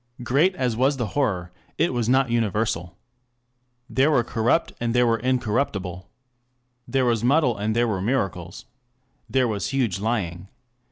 [0.23, 2.97] Great as was the horror, it was not universal.
[3.87, 6.09] There were corrupt, and there were incorruptible.
[6.87, 8.65] There was muddle and there were miracles.
[9.29, 10.47] There was huge lying.